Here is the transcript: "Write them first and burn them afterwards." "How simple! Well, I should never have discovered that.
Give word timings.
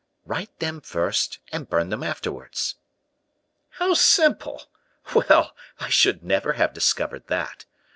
"Write 0.25 0.57
them 0.57 0.81
first 0.81 1.37
and 1.51 1.69
burn 1.69 1.89
them 1.89 2.01
afterwards." 2.01 2.73
"How 3.73 3.93
simple! 3.93 4.63
Well, 5.13 5.55
I 5.79 5.89
should 5.89 6.23
never 6.23 6.53
have 6.53 6.73
discovered 6.73 7.27
that. 7.27 7.65